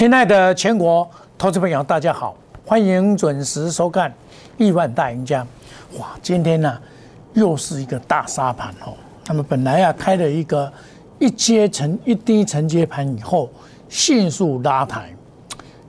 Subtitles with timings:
[0.00, 2.34] 亲爱的全国投资朋友，大家好，
[2.64, 4.10] 欢迎准时收看
[4.56, 5.46] 《亿万大赢家》。
[5.98, 6.80] 哇，今天呢
[7.34, 8.94] 又是一个大沙盘哦。
[9.26, 10.72] 那么本来啊开了一个
[11.18, 13.50] 一阶承一低承接盘以后，
[13.90, 15.14] 迅速拉抬，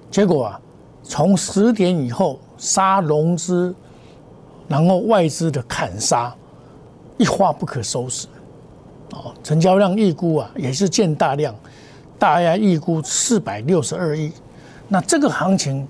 [0.09, 0.59] 结果啊
[1.01, 3.73] 从十点以后杀融资，
[4.67, 6.35] 然后外资的砍杀，
[7.17, 8.27] 一发不可收拾。
[9.13, 11.55] 哦，成交量预估啊也是见大量。
[12.21, 14.31] 大家预估四百六十二亿，
[14.87, 15.87] 那这个行情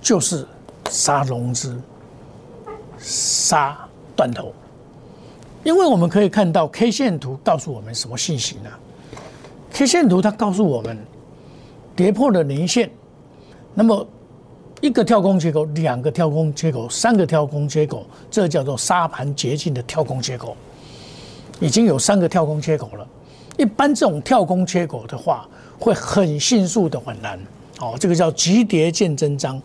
[0.00, 0.46] 就是
[0.88, 1.78] 杀融资、
[2.98, 3.78] 杀
[4.16, 4.54] 断头，
[5.62, 8.70] 因为我们可以看到 K 线图告诉我们什么信息呢
[9.70, 10.96] ？K 线图它告诉我们
[11.94, 12.90] 跌破了年线，
[13.74, 14.08] 那么
[14.80, 20.56] 一个跳空缺口、两个跳空缺口、三个跳空缺口，这叫做沙盘捷径的跳空缺口，
[21.60, 23.06] 已经有三个跳空缺口了。
[23.60, 25.46] 一般这种跳空缺口的话，
[25.78, 27.38] 会很迅速的反弹，
[27.78, 29.60] 哦，这个叫急跌见真章。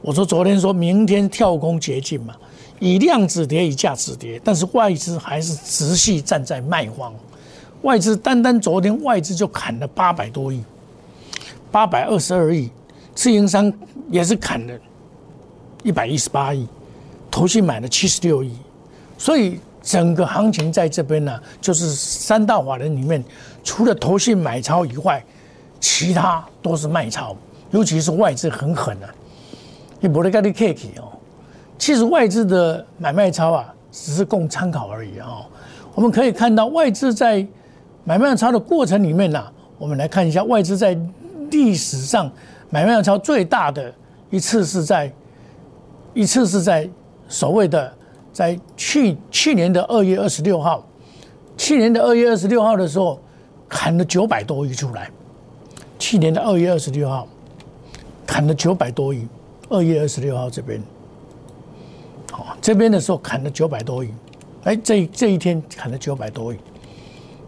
[0.00, 2.34] 我说昨天说明天跳空捷径嘛，
[2.78, 7.12] 以量止跌，以价止跌，但是外资还是持续站在卖方。
[7.82, 10.62] 外资单单昨天外资就砍了八百多亿，
[11.70, 12.70] 八百二十二亿，
[13.14, 13.70] 自营商
[14.08, 14.72] 也是砍了
[15.82, 16.66] 一百一十八亿，
[17.30, 18.56] 投信买了七十六亿，
[19.18, 19.60] 所以。
[19.80, 23.24] 整个行情在这边呢，就是三大法人里面，
[23.62, 25.24] 除了投信买超以外，
[25.80, 27.34] 其他都是卖超，
[27.70, 29.08] 尤其是外资很狠啊。
[30.00, 31.12] 你不能跟你客气哦。
[31.78, 35.46] 其实外资的买卖超啊，只是供参考而已啊。
[35.94, 37.46] 我们可以看到外资在
[38.04, 39.42] 买卖超的过程里面呢，
[39.78, 40.98] 我们来看一下外资在
[41.50, 42.30] 历史上
[42.68, 43.92] 买卖超最大的
[44.28, 45.10] 一次是在
[46.14, 46.88] 一次是在
[47.28, 47.92] 所谓的。
[48.38, 50.86] 在去去年的二月二十六号，
[51.56, 53.18] 去年的二月二十六号的时候，
[53.68, 55.10] 砍了九百多亿出来。
[55.98, 57.26] 去年的二月二十六号，
[58.24, 59.26] 砍了九百多亿。
[59.68, 60.80] 二月二十六号这边，
[62.30, 64.10] 好，这边的时候砍了九百多亿。
[64.62, 66.58] 哎，这这一天砍了九百多亿。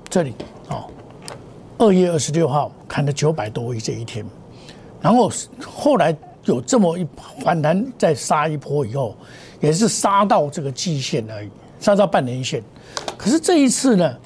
[0.09, 0.35] 这里，
[0.71, 0.91] 哦，
[1.79, 4.27] 二月二十六号砍了九百多亿这一天，
[5.01, 5.31] 然后
[5.65, 6.13] 后来
[6.51, 7.07] 有这么一
[7.43, 9.17] 反弹，再杀一波以后。
[9.61, 12.63] 也是杀到这个季线而已，杀到半年线。
[13.19, 14.17] 可是这一次呢，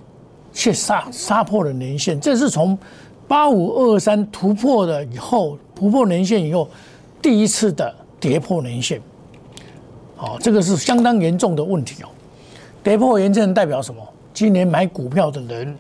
[0.53, 2.21] 却杀杀破了年线。
[2.21, 2.79] 这是从
[3.27, 6.69] 八五二三突破了以后，突破年线以后，
[7.21, 9.03] 第一次的跌破年线。
[10.15, 12.09] 好，这个是相当严重的问题哦。
[12.85, 14.01] 跌破年线代表什么？
[14.33, 15.77] 今年买股票的人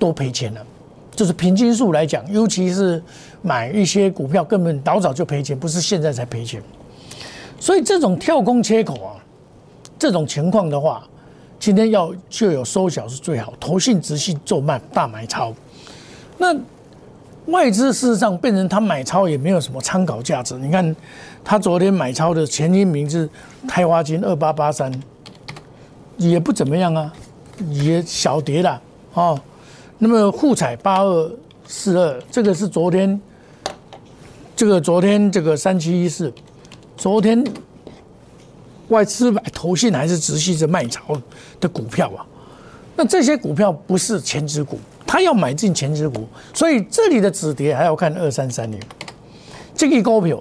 [0.00, 0.66] 都赔钱了。
[1.14, 3.02] 就是平均数来讲，尤其是
[3.40, 6.62] 买一些股票，根本早早就赔钱，不是现在才赔钱。
[7.60, 9.14] 所以这种跳空缺口啊，
[9.98, 11.06] 这种情况的话，
[11.58, 15.54] 今天要就有收小是最好，投信直系做慢大买超。
[16.36, 16.54] 那
[17.46, 20.54] 外资事实上变成他买超也没有什么参考价值。
[20.56, 20.94] 你看
[21.44, 23.28] 他昨天买超的前一名是
[23.68, 24.92] 开花金二八八三，
[26.16, 27.12] 也不怎么样啊，
[27.70, 28.82] 也小跌了
[29.12, 29.40] 哦。
[30.04, 31.32] 那么沪彩八二
[31.66, 33.18] 四二，这个是昨天，
[34.54, 36.30] 这个昨天这个三七一四。
[36.94, 37.42] 昨天
[38.88, 41.18] 外资买投信还是持续着卖超
[41.58, 42.20] 的股票啊？
[42.94, 48.78] 那这些股票不是前值股，他要买进前值股，所以这里的止跌还要看二三三零。
[49.74, 50.38] 这个股票，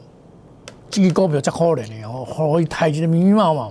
[0.89, 3.69] 这个股票在可怜的哦，可以抬起的密密麻麻。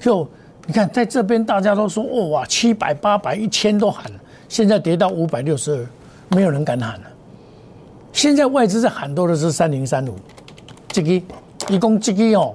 [0.00, 0.28] 就
[0.66, 4.20] 你看，在这边大家都说哦哇，七百、八百、一千都喊了，
[4.50, 5.86] 现在跌到五百六十二，
[6.36, 7.06] 没有人敢喊了。
[8.12, 10.14] 现在外资在喊多的是三零三五，
[10.88, 11.22] 这个。
[11.68, 12.54] 一共这个哦，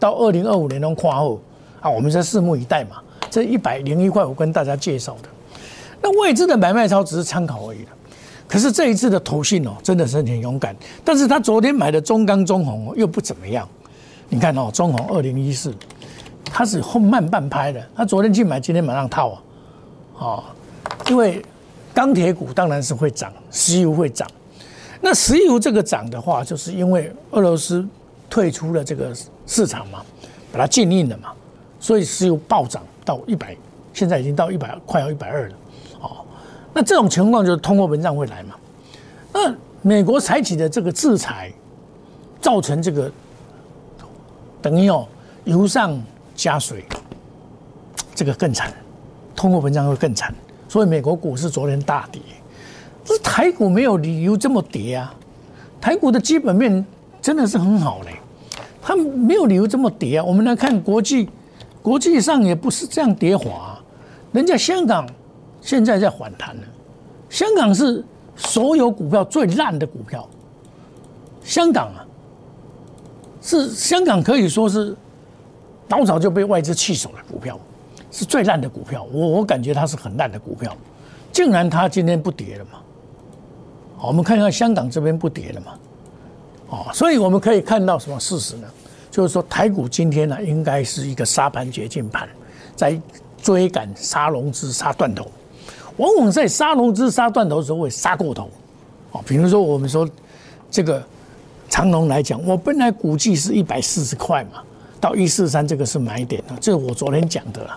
[0.00, 1.38] 到二零二五年能看好
[1.80, 2.96] 啊，我们在拭目以待嘛。
[3.30, 5.28] 这一百零一块，我跟大家介绍的，
[6.02, 7.90] 那外资的买卖超只是参考而已了。
[8.48, 10.74] 可是这一次的投信哦，真的是很勇敢。
[11.04, 13.68] 但是他昨天买的中钢、中红又不怎么样。
[14.28, 15.72] 你看哦，中红二零一四，
[16.46, 17.86] 他是后慢半拍的。
[17.94, 19.38] 他昨天去买，今天马上套啊，
[20.18, 20.44] 哦，
[21.08, 21.44] 因为
[21.94, 24.28] 钢铁股当然是会涨，石油会涨。
[25.00, 27.86] 那石油这个涨的话，就是因为俄罗斯。
[28.28, 29.16] 退出了这个
[29.46, 30.04] 市场嘛，
[30.52, 31.32] 把它禁令了嘛，
[31.78, 33.56] 所以石油暴涨到一百，
[33.94, 35.54] 现在已经到一百，快要一百二了，
[36.00, 36.26] 哦，
[36.74, 38.56] 那这种情况就是通货膨胀会来嘛，
[39.32, 41.52] 那美国采取的这个制裁，
[42.40, 43.10] 造成这个
[44.60, 45.06] 等于哦
[45.44, 45.98] 油上
[46.34, 46.84] 加水，
[48.12, 48.74] 这个更惨，
[49.36, 50.34] 通货膨胀会更惨，
[50.76, 52.20] 所以美国股市昨天大跌，
[53.02, 55.14] 这台股没有理由这么跌啊，
[55.80, 56.84] 台股的基本面。
[57.22, 58.12] 真的是很好嘞，
[58.82, 60.24] 它没有理由这么跌啊。
[60.24, 61.26] 我们来看国际，
[61.80, 63.80] 国际上也不是这样跌滑，
[64.32, 65.08] 人家香港
[65.62, 66.62] 现在在反弹了。
[67.30, 68.04] 香港是
[68.36, 70.28] 所有股票最烂的股票，
[71.42, 72.04] 香港啊，
[73.40, 74.94] 是香港可以说是
[75.88, 77.58] 老早就被外资弃守的股票，
[78.16, 79.06] 是最烂的股票。
[79.12, 80.74] 我我感觉它是很烂的股票，
[81.30, 82.80] 竟然它今天不跌了嘛？
[83.98, 85.78] 好，我们看看香港这边不跌了嘛？
[86.70, 88.66] 哦，所以我们可以看到什么事实呢？
[89.10, 92.26] 就是说台股今天呢，应该是一个杀盘绝境盘，
[92.74, 92.98] 在
[93.42, 95.30] 追赶杀融资、杀断头。
[95.98, 98.48] 往往在杀融资、杀断头的时候会杀过头。
[99.12, 100.08] 哦，比如说我们说
[100.70, 101.02] 这个。
[101.68, 104.62] 长龙来讲，我本来估计是一百四十块嘛，
[105.00, 107.76] 到一四三这个是买点啊，这是我昨天讲的啦。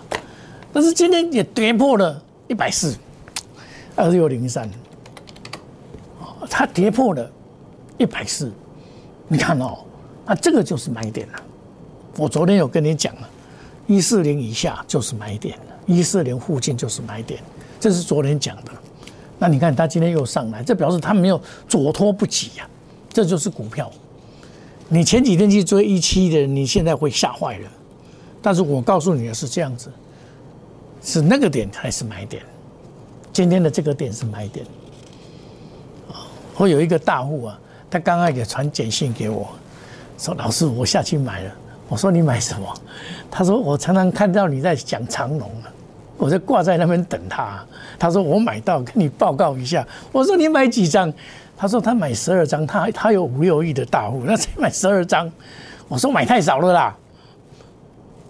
[0.71, 2.95] 但是今天也跌破了一百四，
[3.95, 4.69] 二六零三，
[6.49, 7.31] 它跌破了
[7.97, 8.51] 一百四，
[9.27, 9.79] 你看哦，
[10.25, 11.33] 那这个就是买点了。
[12.17, 13.29] 我昨天有跟你讲了，
[13.87, 17.41] 一四零以下就是买点了，一四零附近就是买点，
[17.79, 18.71] 这是昨天讲的。
[19.37, 22.69] 那你看它今天又上来，这表示它没有左拖不及呀。
[23.11, 23.91] 这就是股票，
[24.87, 27.71] 你前几天去追一期的，你现在会吓坏了。
[28.41, 29.91] 但是我告诉你的是这样子，
[31.01, 32.43] 是那个点还是买点？
[33.31, 34.65] 今天的这个点是买点。
[36.09, 37.59] 啊，我有一个大户啊，
[37.89, 39.47] 他刚刚也传简讯给我，
[40.17, 41.51] 说老师我下去买了。
[41.87, 42.73] 我说你买什么？
[43.31, 45.71] 他说我常常看到你在讲长龙啊，
[46.17, 47.63] 我在挂在那边等他。
[47.97, 49.87] 他说我买到，跟你报告一下。
[50.11, 51.11] 我说你买几张？
[51.57, 55.29] 他说他买十二张，他他有五六亿的大户，那才买十二张。
[55.87, 56.95] 我说买太少了啦，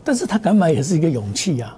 [0.04, 1.76] 但是他敢买也是一个勇气啊。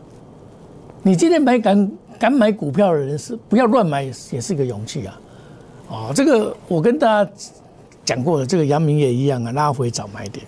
[1.04, 5.20] 你今天买敢敢买股票的人是不要乱买，也是一个勇气啊。
[5.90, 7.32] 啊，这个我跟大家
[8.06, 10.46] 讲过了，这个阳明也一样啊，拉回找买点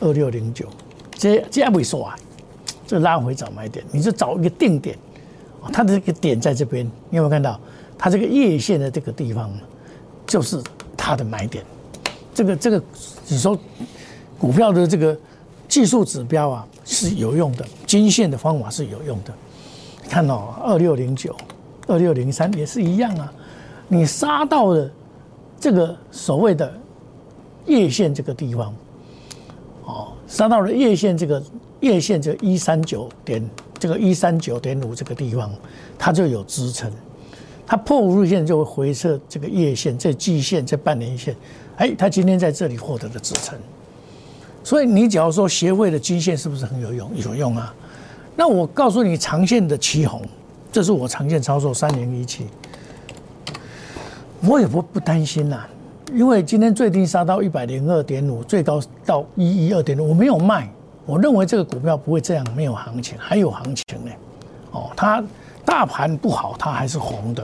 [0.00, 0.66] 二六零九，
[1.12, 2.16] 这这也不说啊，
[2.86, 4.98] 这拉回找买点，你就找一个定点，
[5.72, 7.58] 它的这个点在这边，你有没有看到？
[7.96, 9.50] 它这个叶线的这个地方。
[10.26, 10.58] 就是
[10.96, 11.62] 它的买点，
[12.32, 12.82] 这个这个，
[13.28, 13.56] 你说
[14.38, 15.14] 股票的这个
[15.68, 19.34] 技术指标啊是有用的，均线的方法是有用的。
[20.14, 21.34] 看到二六零九、
[21.88, 23.32] 二六零三也是一样啊，
[23.88, 24.88] 你杀到了
[25.58, 26.72] 这个所谓的
[27.66, 28.72] 叶线这个地方，
[29.82, 31.42] 哦，杀到了叶线这个
[31.80, 33.44] 叶线这一三九点
[33.76, 35.50] 这个一三九点五这个地方，
[35.98, 36.88] 它就有支撑。
[37.66, 41.34] 它破五日线就会回撤这个叶线、这季线、这半年线，
[41.78, 43.58] 哎，它今天在这里获得了支撑，
[44.62, 47.10] 所以你只要说协会的均线是不是很有用？
[47.16, 47.74] 有用啊！
[48.36, 50.22] 那我告诉你，长线的旗红，
[50.72, 52.46] 这是我长线操作三零一七，
[54.46, 55.60] 我也不不担心呐，
[56.12, 60.68] 因为今天最低杀到一百零二点五，最高到一一二点五，我没有卖，
[61.06, 64.10] 我认为这个股票不会这样没有行情，还有行情呢。
[64.72, 65.22] 哦，它。
[65.66, 67.42] 大盘不好，它还是红的。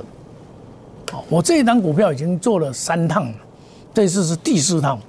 [1.11, 3.35] 哦，我这一档股票已经做了三趟了，
[3.95, 5.01] 这次是第四趟。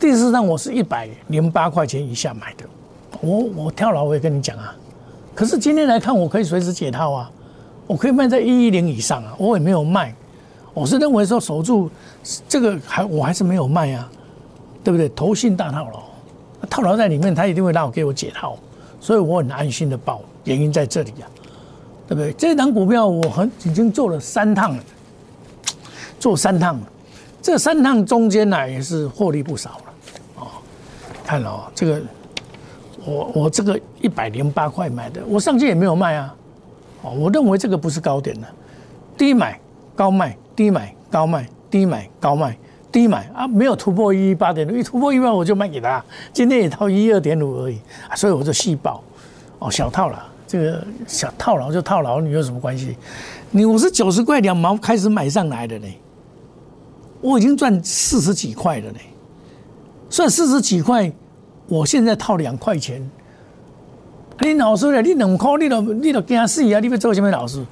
[0.00, 2.64] 第四趟我是一百零八块钱以下买的，
[3.20, 4.74] 我我跳楼我也跟你讲啊。
[5.36, 7.30] 可是今天来看，我可以随时解套啊，
[7.86, 10.12] 我可以卖在一一零以上啊，我也没有卖。
[10.72, 11.90] 我是认为说守住
[12.48, 14.10] 这个还我还是没有卖啊，
[14.82, 15.08] 对不对？
[15.10, 18.58] 投信大套牢，套牢在里面，他一定会让我给我解套，
[18.98, 21.28] 所以我很安心的报，原因在这里啊。
[22.08, 22.32] 对不对？
[22.34, 24.82] 这档股票我很已经做了三趟了，
[26.20, 26.82] 做三趟了，
[27.42, 29.84] 这三趟中间呢也是获利不少了，
[30.36, 30.46] 哦，
[31.24, 32.00] 看了哦，这个
[33.06, 36.34] 我我这个一百零八块买的，我上去也没有卖啊，
[37.02, 38.46] 哦，我认为这个不是高点的，
[39.16, 39.58] 低买
[39.94, 42.58] 高卖，低买高卖，低买高卖，
[42.90, 43.30] 低买。
[43.34, 47.78] 啊，没有突破一八点五，一突破一万我就卖给他，今天也到一二点五而已，
[48.14, 49.02] 所以我就细报，
[49.60, 50.32] 哦，小套了。
[50.48, 52.96] 这个小套牢就套牢，你有什么关系？
[53.50, 55.88] 你我是九十块两毛开始买上来的呢，
[57.20, 58.98] 我已经赚四十几块了呢，
[60.08, 61.12] 赚四十几块，
[61.68, 63.08] 我现在套两块钱。
[64.40, 66.80] 你老师咧，你两块，你都你都惊死啊！
[66.80, 67.64] 你要做什么老师？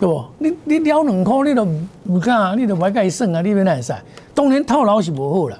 [0.00, 0.24] 对不？
[0.38, 3.40] 你你了两块，你都唔敢，你都买该算啊！
[3.40, 4.02] 你边来晒？
[4.34, 5.58] 当年套牢是不好了，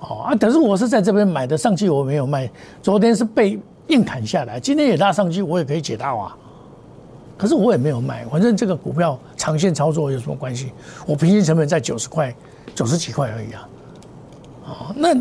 [0.00, 0.34] 哦啊！
[0.38, 2.50] 但是我是在这边买的，上去我没有卖，
[2.82, 3.58] 昨天是被。
[3.88, 6.36] 硬砍下来，今天也拉上去，我也可以解套啊。
[7.38, 10.72] 可是我也没有卖，反正这个股票长线操作有什么关系？
[11.06, 12.30] 我平均成本在九十块、
[12.74, 13.68] 九十几块而已啊。
[14.66, 15.14] 哦，那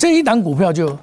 [0.00, 0.96] 这一档股票就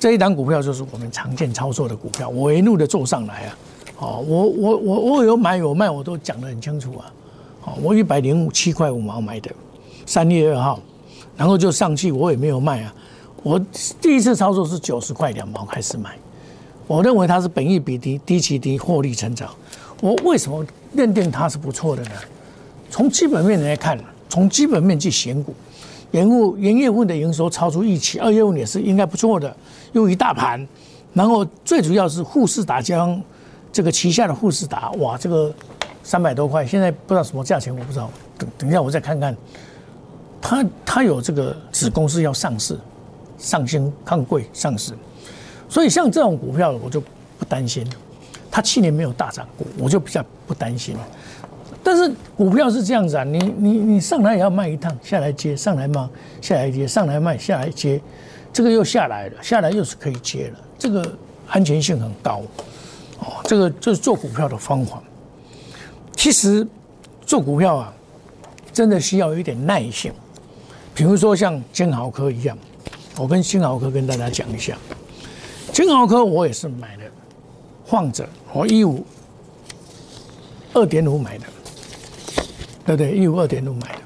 [0.00, 3.58] 这一档股票就是我们常见操作的股票，我一路的做上来啊。
[4.00, 7.12] 哦，我我我我有买有卖，我都讲得很清楚啊。
[7.60, 9.48] 好，我一百零五七块五毛买的，
[10.04, 10.80] 三月二号，
[11.36, 12.92] 然后就上去，我也没有卖啊。
[13.44, 13.56] 我
[14.00, 16.18] 第一次操作是九十块两毛开始买，
[16.88, 19.48] 我认为它是本益比低、低其低、获利成长。
[20.00, 22.10] 我为什么认定它是不错的呢？
[22.90, 23.96] 从基本面来看，
[24.28, 25.54] 从基本面去选股，
[26.12, 29.54] 延误元月份的营收超出预期，二月份也是应该不错的，
[29.92, 30.66] 又一大盘，
[31.12, 33.20] 然后最主要是富士达将
[33.70, 35.52] 这个旗下的富士达，哇，这个
[36.02, 39.36] 三百多块，现在不知道什么价钱，我不知道，等等一下我再看看。
[40.40, 42.78] 他他有这个子公司要上市，
[43.36, 44.92] 上新抗贵上市，
[45.68, 47.86] 所以像这种股票我就不担心，
[48.50, 50.96] 它去年没有大涨过，我就比较不担心。
[51.88, 56.06] 但是股票是这样子啊，你你你上来也要卖一趟，下来接，上来卖，
[56.38, 57.98] 下来接，上来卖，下来接，
[58.52, 61.02] 这个又下来了，下来又是可以接了，这个
[61.48, 62.42] 安全性很高，
[63.20, 65.02] 哦，这个就是做股票的方法。
[66.14, 66.66] 其实
[67.24, 67.94] 做股票啊，
[68.70, 70.12] 真的需要有一点耐性。
[70.94, 72.58] 比如说像金豪科一样，
[73.16, 74.76] 我跟金豪科跟大家讲一下，
[75.72, 77.04] 金豪科我也是买的，
[77.86, 79.06] 放着我一五
[80.74, 81.44] 二点五买的，
[82.88, 83.18] 对不对？
[83.18, 83.98] 一五二点五买的，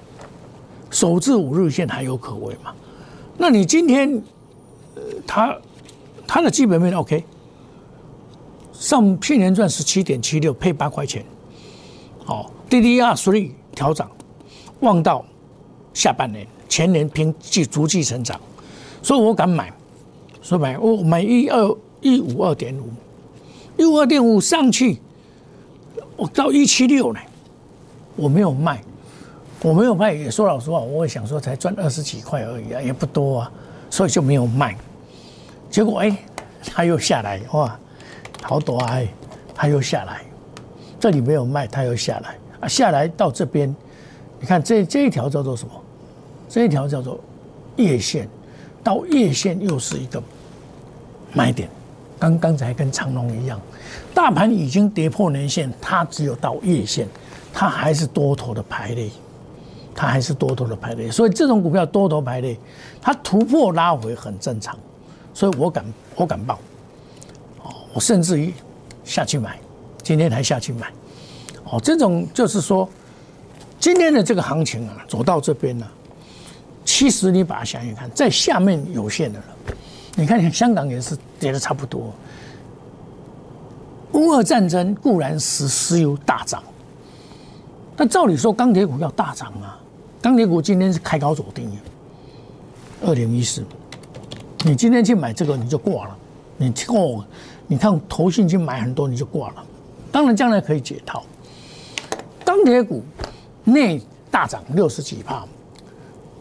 [0.90, 2.74] 首至五日线还有可为嘛？
[3.38, 4.20] 那你今天，
[4.96, 5.56] 呃，它
[6.26, 7.22] 它的基本面 OK，
[8.72, 11.24] 上去年赚十七点七六，配八块钱，
[12.26, 14.10] 哦，DDR three 调涨，
[14.80, 15.24] 望到
[15.94, 16.44] 下半年。
[16.68, 18.40] 前年平继逐季成长，
[19.02, 19.72] 所以我敢买，
[20.40, 22.88] 所以买我买一二一五二点五，
[23.76, 24.98] 一五二点五上去，
[26.16, 27.20] 我到一七六呢，
[28.16, 28.80] 我没有卖，
[29.62, 33.52] 我没有卖，也说老实话，我也想说才赚二十几块而已啊，也不多啊，
[33.90, 34.76] 所以就没有卖。
[35.70, 36.16] 结果哎，
[36.64, 37.78] 它又下来哇，
[38.42, 39.00] 好多啊，
[39.54, 40.22] 它又下来，
[41.00, 43.74] 这里没有卖，它又下来啊，下来到这边，
[44.38, 45.72] 你看这这一条叫做什么？
[46.48, 47.18] 这一条叫做
[47.76, 48.28] 月线，
[48.84, 50.22] 到月线又是一个
[51.32, 51.66] 买点。
[52.18, 53.58] 刚刚才跟长龙一样，
[54.14, 57.08] 大盘已经跌破年线，它只有到月线，
[57.52, 59.10] 它还是多头的排列，
[59.94, 61.10] 它还是多头的排列。
[61.10, 62.56] 所以这种股票多头排列，
[63.00, 64.76] 它突破拉回很正常。
[65.34, 65.84] 所以我敢，
[66.16, 66.58] 我敢报。
[67.62, 68.52] 哦，我甚至于
[69.04, 69.58] 下去买，
[70.02, 70.92] 今天还下去买。
[71.64, 72.88] 哦，这种就是说，
[73.78, 75.86] 今天的这个行情啊，走到这边呢。
[76.84, 79.44] 其实你把它想想看，在下面有限的了。
[80.16, 82.12] 你看香港也是跌的差不多。
[84.12, 86.62] 乌俄战争固然使石油大涨，
[88.02, 89.78] 那照理说钢铁股要大涨啊。
[90.20, 91.68] 钢铁股今天是开高走低。
[93.00, 93.64] 二零一四，
[94.64, 96.18] 你今天去买这个你就挂了。
[96.56, 97.24] 你哦，
[97.68, 99.64] 你看投信去买很多你就挂了。
[100.10, 101.22] 当然将来可以解套。
[102.44, 103.04] 钢铁股
[103.62, 105.46] 内大涨六十几帕。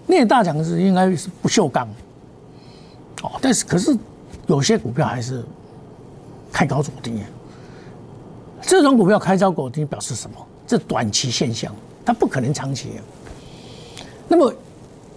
[0.08, 1.88] 那大涨是应该是不锈钢，
[3.22, 3.96] 哦，但是可是
[4.48, 5.46] 有些股票还是
[6.52, 7.22] 开高走低。
[8.64, 10.36] 这种股票开高走低表示什么？
[10.72, 11.76] 这短期现象，
[12.06, 12.92] 它不可能长期。
[14.30, 14.54] 那么，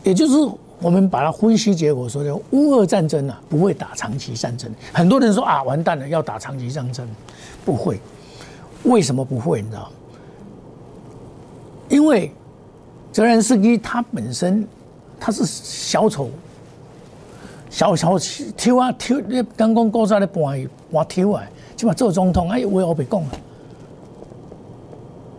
[0.03, 0.35] 也就是
[0.81, 4.69] 我们把它分析结果说的乌俄战争啊，不会打长期战争。
[4.93, 7.09] 很多人说啊，完蛋了，要打长期战争，
[7.65, 8.01] 不会。
[8.83, 9.63] 为什么不会？
[9.63, 9.89] 你知道？
[11.89, 12.33] 因为
[13.13, 14.67] 泽连斯基他本身。
[15.21, 16.29] 他是小丑，
[17.71, 18.19] 小小
[18.57, 21.43] 跳啊跳，你刚刚高山的搬伊搬挑啊，
[21.77, 23.29] 起码做总统哎，我我别讲了。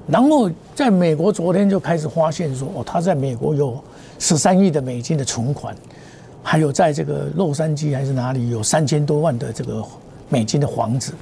[0.08, 3.84] 然后在美国昨天就开始发现说，哦，他在美国有
[4.20, 5.76] 十三亿的美金的存款，
[6.44, 9.84] 还有在这个洛杉矶还是哪里有三千多万的这个
[10.30, 11.14] 美金的房子。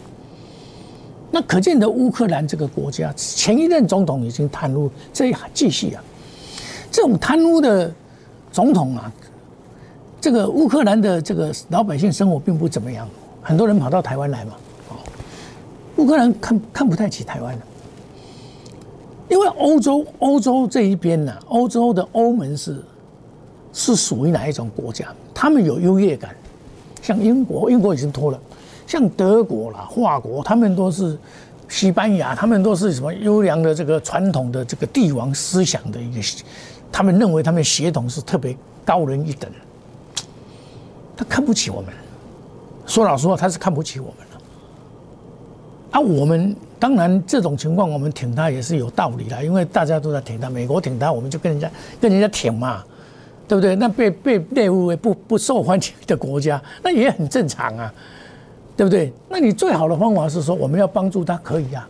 [1.31, 6.03] 那可见的乌克兰这个国家前一任总统已经贪污，这一继续啊，
[6.91, 7.91] 这种贪污的。
[8.51, 9.11] 总统啊，
[10.21, 13.09] 这个乌克兰的这个老百姓生活并不怎么样，
[13.41, 14.53] 很多人跑到台湾来嘛，
[14.89, 14.95] 哦，
[15.95, 17.65] 乌克兰看看不太起台湾的，
[19.33, 22.79] 因为欧洲欧洲这一边呢，欧洲的欧盟是
[23.73, 25.07] 是属于哪一种国家？
[25.33, 26.35] 他们有优越感，
[27.01, 28.39] 像英国，英国已经脱了，
[28.85, 31.17] 像德国啦、法国，他们都是
[31.67, 36.21] 西班牙，他们都是什么优良的这个传统的这个帝王思想的一个。
[36.91, 39.49] 他们认为他们血统是特别高人一等，
[41.17, 41.91] 他看不起我们。
[42.85, 45.97] 说老实话，他是看不起我们的。
[45.97, 51.71] 啊，我们当然这种情况，我们挺他也是有道理的，因为大家都在挺他，美国挺他，我们就跟人家
[52.01, 52.83] 跟人家挺嘛，
[53.47, 53.73] 对不对？
[53.77, 57.93] 那被被列为不不受欢迎的国家，那也很正常啊，
[58.75, 59.13] 对不对？
[59.29, 61.87] 那你最好的方法是说，我们要帮助他，可以啊，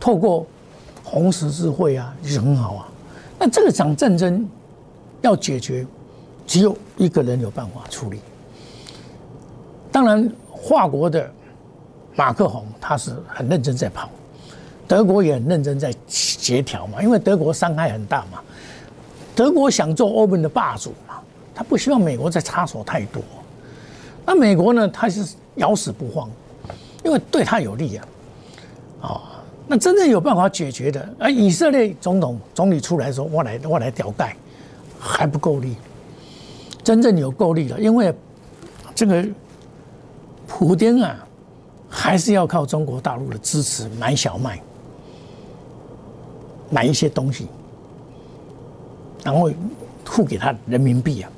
[0.00, 0.46] 透过
[1.04, 2.88] 红十字会啊，是很好啊。
[3.38, 4.48] 那这个场战争
[5.20, 5.86] 要解决，
[6.46, 8.20] 只有一个人有办法处理。
[9.92, 11.30] 当然，华国的
[12.16, 14.08] 马克宏他是很认真在跑，
[14.90, 18.40] 德国也很认真在协调嘛，因为德国伤害很大嘛。
[19.36, 21.20] 德国想做欧盟的霸主嘛，
[21.54, 23.22] 他不希望美国再插手太多。
[24.26, 26.28] 那美国呢，他是咬死不放，
[27.04, 28.08] 因为对他有利啊。
[29.00, 29.22] 啊，
[29.68, 34.34] 那真正有办法解决的，而，以色列总统总理出来说，我来我来屌盖，
[34.98, 35.76] 还不够力。
[36.82, 38.12] 真正有够力的，因为
[38.92, 39.24] 这个
[40.48, 41.16] 普京啊，
[41.88, 44.60] 还是要靠中国大陆的支持买小麦，
[46.70, 47.46] 买一些东西，
[49.22, 49.50] 然后
[50.04, 51.30] 付给他人民币啊，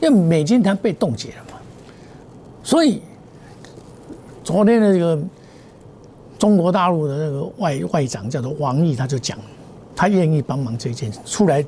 [0.00, 1.58] 因为美金它被冻结了嘛，
[2.62, 3.02] 所以
[4.44, 5.18] 昨天的这个
[6.38, 9.38] 中国大陆的那个外外长叫做王毅，他就讲，
[9.96, 11.64] 他愿意帮忙这件事，出来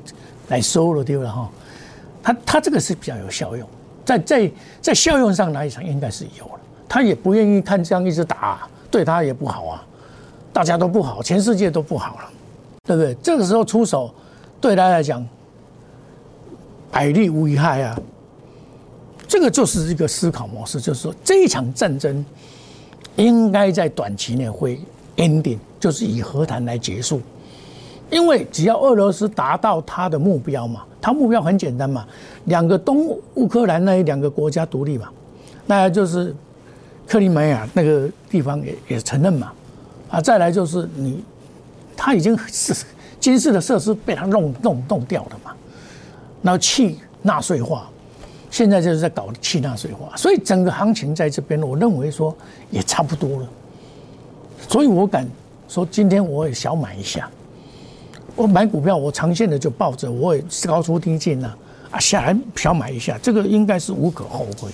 [0.49, 1.49] 来收了，对了哈。
[2.21, 3.67] 他他这个是比较有效用，
[4.03, 4.51] 在在
[4.81, 6.59] 在效用上来讲应该是有了。
[6.89, 9.85] 他也不愿意看这样一直打，对他也不好啊，
[10.51, 12.29] 大家都不好，全世界都不好了，
[12.85, 13.15] 对不对？
[13.15, 14.13] 这个时候出手，
[14.61, 15.25] 对他来讲
[16.91, 17.99] 百利无一害啊。
[19.27, 22.23] 这个就是一个思考模式，就是说这一场战争
[23.15, 24.79] 应该在短期内会
[25.17, 27.19] ending，就是以和谈来结束。
[28.11, 32.05] 因为只要俄罗斯达到他的目标嘛，他目标很简单嘛，
[32.45, 35.09] 两个东乌克兰那一两个国家独立嘛，
[35.65, 36.33] 那就是
[37.07, 39.51] 克里米亚那个地方也也承认嘛，
[40.11, 41.23] 啊，再来就是你
[41.95, 42.75] 他已经是
[43.19, 45.51] 军事的设施被他弄弄弄掉了嘛，
[46.41, 47.89] 然后去纳税化，
[48.51, 52.35] 现在就是在搞去纳税化，所以整个行情在这边，我认为说
[52.69, 53.49] 也差不多了，
[54.67, 55.27] 所以我敢
[55.67, 57.29] 说今天我也小买一下。
[58.37, 61.49] 我买股票，我长线的就抱着，我也高出低进呢，
[61.89, 64.67] 啊，下来小买一下，这个应该是无可厚非，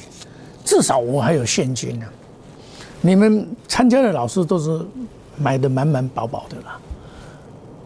[0.66, 2.06] 至少我还有现金呢。
[3.02, 4.84] 你们参加的老师都是
[5.38, 6.80] 买的满满饱饱的啦，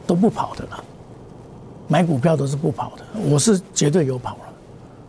[0.06, 0.84] 都不跑的啦，
[1.88, 4.42] 买股票都是不跑的，我是绝对有跑了。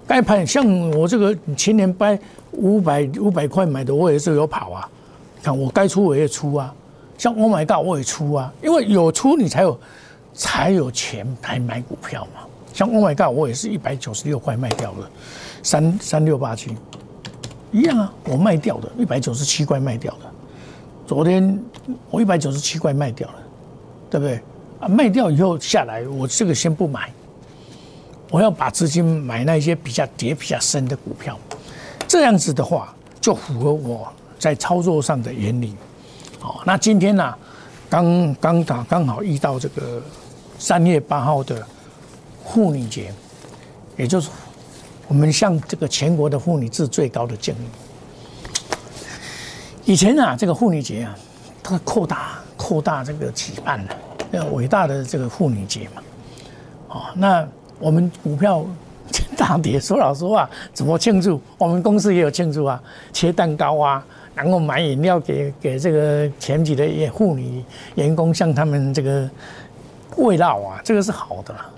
[0.06, 2.18] 该跑像我这个前年掰
[2.52, 4.88] 五百五百块买的，我也是有跑啊。
[5.42, 6.74] 看我该出我也出啊，
[7.16, 9.78] 像 Oh my God 我也出啊，因为有出你才有。
[10.38, 12.42] 才有钱来买股票嘛？
[12.74, 15.10] 像 Oh my God，我也是一百九十六块卖掉了，
[15.62, 16.76] 三三六八七，
[17.72, 20.30] 一样啊，我卖掉的，一百九十七块卖掉的。
[21.06, 21.58] 昨天
[22.10, 23.34] 我一百九十七块卖掉了，
[24.10, 24.38] 对不对？
[24.80, 27.12] 啊，卖掉以后下来，我这个先不买，
[28.30, 31.38] 我要把资金买那些比较跌比较深的股票，
[32.06, 35.74] 这样子的话就符合我在操作上的原理。
[36.38, 37.34] 好，那今天呢，
[37.88, 40.02] 刚刚打刚好遇到这个。
[40.58, 41.62] 三月八号的
[42.42, 43.12] 妇女节，
[43.94, 44.30] 也就是
[45.06, 47.58] 我们向这个全国的妇女致最高的敬意。
[49.84, 51.14] 以前啊，这个妇女节啊，
[51.62, 53.96] 它扩大扩大这个举办了，
[54.30, 56.02] 要伟大的这个妇女节嘛。
[56.88, 57.46] 哦，那
[57.78, 58.64] 我们股票
[59.36, 61.40] 大跌，说老实话，怎么庆祝？
[61.58, 67.62] 我们公司也有庆祝啊，切蛋糕啊，然后买饮料给给这个前几的妇女
[67.94, 69.28] 员工，向他们这个。
[70.18, 71.68] 慰劳啊，这个是好的啦。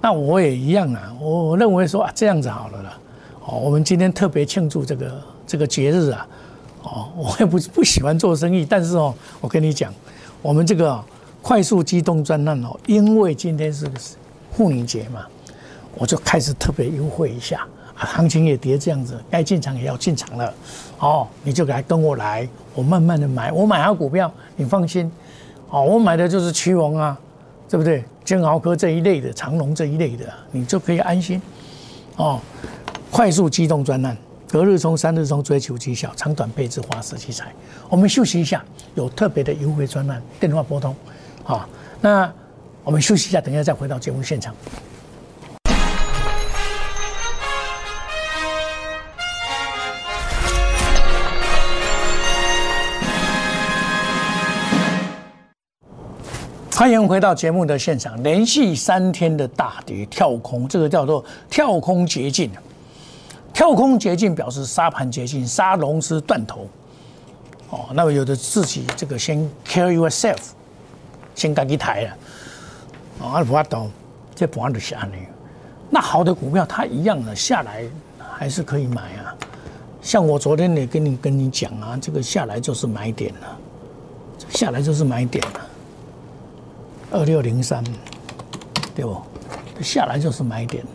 [0.00, 2.98] 那我也一样啊，我认为说啊，这样子好了啦。
[3.44, 6.26] 哦，我们今天特别庆祝这个这个节日啊。
[6.84, 9.92] 哦，我也不不喜欢做生意，但是哦，我跟你讲，
[10.40, 10.98] 我们这个
[11.48, 13.90] 快速机动专案哦，因为今天是
[14.52, 15.24] 妇女节嘛，
[15.94, 17.66] 我就开始特别优惠一下。
[17.96, 20.52] 行情也跌这样子，该进场也要进场了。
[20.98, 25.10] 哦，你就来跟我来，我慢慢的买，我买好股票，你放心。
[25.70, 27.18] 哦，我买的就是驱王啊。
[27.70, 28.04] 对不对？
[28.26, 31.40] 金豪科这一类的，长隆这一类的，你就可以安心
[32.16, 32.38] 哦。
[33.10, 34.14] 快速机动专案，
[34.48, 37.54] 隔日冲、三日冲，追求绩效，长短配置，花式器材。
[37.88, 38.62] 我们休息一下，
[38.94, 40.94] 有特别的优惠专案，电话拨通。
[41.48, 41.66] 好，
[42.02, 42.30] 那
[42.84, 44.54] 我们休息一下，等一下再回到节目现场。
[56.70, 58.22] 欢迎回到节目的现场。
[58.22, 62.50] 连续三天的大跌跳空，这个叫做跳空捷径。
[63.54, 66.68] 跳空捷径表示沙盘捷径，杀龙是断头。
[67.70, 70.36] 哦，那么有的自己这个先 kill yourself，
[71.38, 72.16] 先赶紧抬了。
[73.24, 73.88] 啊，不懂，
[74.34, 75.10] 这不按就下来。
[75.88, 77.84] 那好的股票它一样的下来
[78.18, 79.34] 还是可以买啊。
[80.02, 83.56] 像我昨天也跟你跟你讲啊，这个下来就是买点了，
[84.50, 85.60] 下来就是买点了。
[87.12, 87.84] 二六零三，
[88.94, 89.16] 对不？
[89.80, 90.90] 下来就是买点了。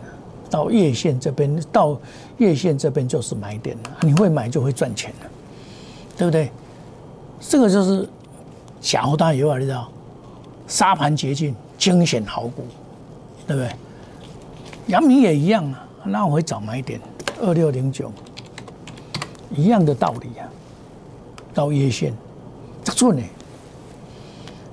[0.50, 1.98] 到月线这边，到
[2.36, 3.90] 月线这边就是买点了。
[4.02, 5.30] 你会买就会赚钱了，
[6.18, 6.50] 对不对？
[7.40, 8.08] 这个就是
[8.80, 9.90] 小大有啊，你知道？
[10.66, 12.64] 沙盘捷径，精选好股，
[13.46, 13.70] 对不对？
[14.88, 17.00] 阳明也一样啊，那我会找买点
[17.40, 18.12] 二六零九，
[19.54, 20.44] 一样的道理啊，
[21.52, 22.12] 到月线，
[22.82, 23.22] 这准呢。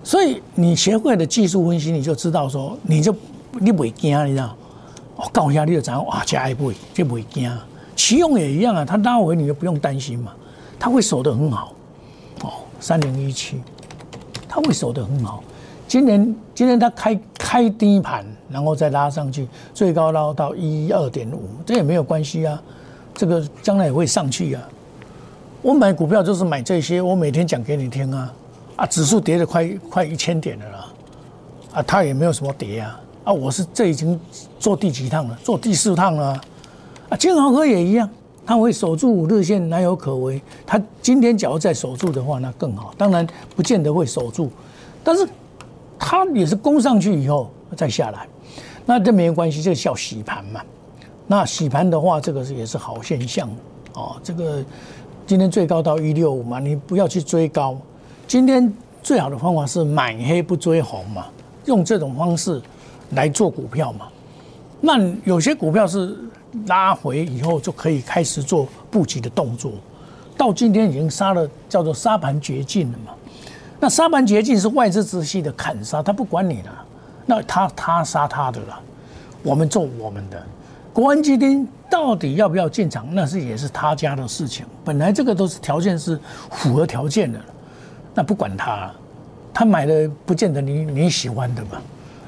[0.04, 3.16] 所以你学会了技术分析，你就知道说，你就
[3.60, 4.56] 你不会惊，你知道？
[5.16, 7.52] 哦，高压你就知道哇，加一倍就不会惊。
[7.96, 10.34] 启用也一样啊，它拉回你就不用担心嘛，
[10.80, 11.74] 它会守得很好。
[12.42, 13.62] 哦，三零一七，
[14.50, 15.44] 它会守得很好。
[15.92, 22.64] 今年今年它开开低盘，然后再拉上去，最高拉到一二点五，这也没有关系啊。
[23.14, 24.64] 这个将来也会上去啊。
[25.62, 28.34] 我买股票就是买这些，我每天讲给你听啊。
[28.78, 30.88] 啊，指数跌了快快一千点了啦，
[31.74, 34.18] 啊，它也没有什么跌啊，啊，我是这已经
[34.58, 35.38] 做第几趟了？
[35.44, 36.42] 做第四趟了，
[37.10, 38.10] 啊，金豪科也一样，
[38.46, 40.42] 它会守住五日线，难有可为。
[40.66, 42.94] 它今天假如再守住的话，那更好。
[42.98, 43.28] 当然
[43.58, 44.50] 不见得会守住，
[45.04, 45.28] 但是
[46.04, 48.28] 它也是攻上去以后再下来，
[48.88, 50.60] 那这没有关系，这叫洗盘嘛。
[51.28, 53.48] 那洗盘的话，这个是也是好现象
[53.94, 54.18] 哦。
[54.24, 54.66] 这个
[55.28, 57.78] 今天最高到一六五嘛，你不要去追高。
[58.28, 61.28] 今天最好的方法是买黑不追红嘛，
[61.66, 62.60] 用这种方式
[63.12, 64.08] 来做股票嘛。
[64.82, 66.18] 那有些股票是
[66.66, 69.72] 拉回以后就可以开始做布局的动作，
[70.36, 73.14] 到今天已经杀了，叫做杀盘绝境了嘛。
[73.82, 76.86] 那杀盘绝境是外资直系的砍杀，他不管你了，
[77.26, 78.80] 那他他杀他的了，
[79.42, 80.42] 我们做我们的。
[80.94, 84.66] 国安基金到底要不要进场，那是也是他家的事情。
[84.86, 86.20] 本来这个都是条件是
[86.52, 87.40] 符合条件的。
[88.14, 88.92] 那不管他，
[89.52, 91.82] 他买的不见得你你喜欢的嘛。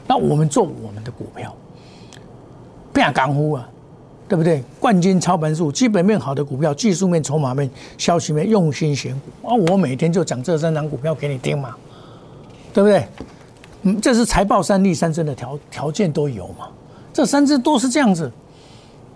[0.08, 1.56] 那我们做我们的股票，
[2.92, 3.70] 不要干呼啊，
[4.34, 4.64] 对不对？
[4.80, 7.70] 冠军操盘术，基本面好的股票，技术面、筹码面、
[8.00, 9.54] 消息面，用心选股啊！
[9.70, 11.76] 我每天就讲这三张股票给你听嘛，
[12.74, 13.08] 对不对？
[13.84, 16.68] 嗯，这是财报三利三升的条条件都有嘛。
[17.14, 18.32] 这三只都是这样子，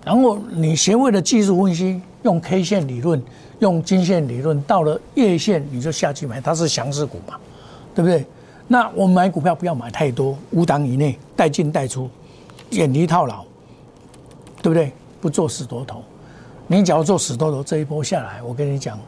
[0.05, 3.19] 然后你学会了技术分析，用 K 线理论。
[3.57, 7.33] 用金线理论，到了月线你就下去买，它是强势股嘛，
[7.95, 8.23] 对不对？
[8.67, 12.07] 那我们买股票不要买太多，五档以内，带进带出，
[12.69, 13.43] 远离套牢，
[14.61, 14.93] 对不对？
[15.21, 16.03] 不做死多头。
[16.67, 18.99] 你只要做死多头，这一波下来，我跟你讲，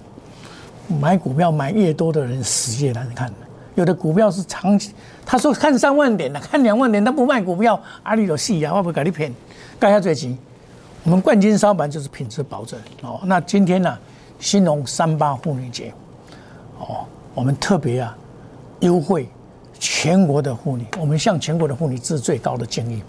[0.99, 3.31] 买股票买越多的人死越难看。
[3.75, 4.93] 有的股票是长期，
[5.25, 9.33] 他说看三万点的，看两万点，他不卖股票，阿里有戏啊，我不给你骗，
[9.79, 10.37] 干下最急。
[11.03, 13.21] 我们冠军烧盘就是品质保证哦。
[13.23, 13.97] 那今天呢？
[14.39, 15.93] 新农三八妇女节，
[16.79, 18.17] 哦，我们特别啊
[18.79, 19.27] 优惠
[19.77, 23.03] 全国的妇女，我们向全国的妇女致最高的敬意。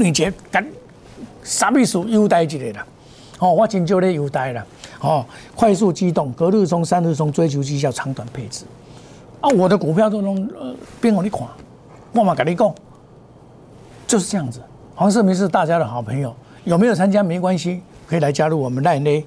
[0.00, 0.66] 妇女节赶
[1.42, 2.80] 啥秘书优待之类的，
[3.38, 4.66] 哦，我真就咧优待了，
[5.02, 5.22] 哦，
[5.54, 8.64] 快速机动，隔日冲，三日冲，追求绩效，长短配置。
[9.42, 11.42] 啊，我的股票都能呃变好你看，
[12.12, 12.74] 我嘛跟你讲，
[14.06, 14.62] 就是这样子。
[14.94, 16.34] 黄世明是大家的好朋友，
[16.64, 17.82] 有没有参加没关系。
[18.06, 19.22] 可以来加入我们 Line、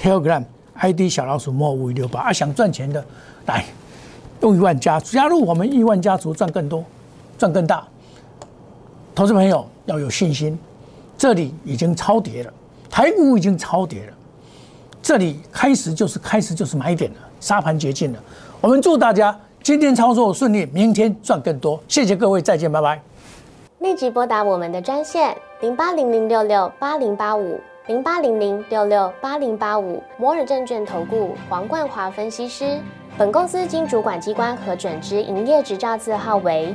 [0.00, 0.42] Telegram
[0.76, 2.32] ID 小老鼠莫五六八啊！
[2.32, 3.04] 想赚钱的，
[3.44, 3.62] 来
[4.40, 6.82] 用一万加加入我们亿万家族，赚更多，
[7.36, 7.86] 赚更大。
[9.14, 10.58] 投资朋友要有信心，
[11.16, 12.52] 这里已经超跌了，
[12.90, 14.12] 台股已经超跌了，
[15.00, 18.18] 这里开始就是开始就是买点了，沙盘绝境了。
[18.60, 21.80] 我们祝大家今天操作顺利，明天赚更多。
[21.86, 23.00] 谢谢各位，再见，拜拜。
[23.78, 27.60] 立即拨打我们的专线零八零零六六八零八五。
[27.86, 32.80] 零八零零六六八零八五摩尔证券投顾黄冠华分析师，
[33.18, 36.74] 本公司经主管机关核准之营业执照字号为